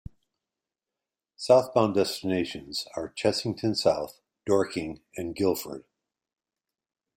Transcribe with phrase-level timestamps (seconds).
[1.35, 5.83] Southbound destinations are Chessington South, Dorking and Guildford.